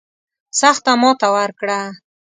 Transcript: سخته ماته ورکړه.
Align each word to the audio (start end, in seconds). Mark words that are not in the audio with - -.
سخته 0.59 0.91
ماته 1.01 1.27
ورکړه. 1.35 1.79